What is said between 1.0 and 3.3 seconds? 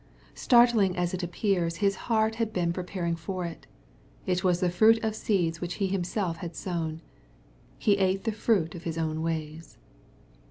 it appears, his heart had been pre paring